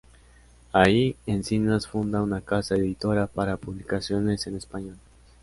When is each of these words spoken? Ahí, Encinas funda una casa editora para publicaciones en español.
Ahí, 0.73 1.15
Encinas 1.27 1.85
funda 1.87 2.23
una 2.23 2.41
casa 2.41 2.73
editora 2.73 3.27
para 3.27 3.57
publicaciones 3.57 4.47
en 4.47 4.55
español. 4.55 4.97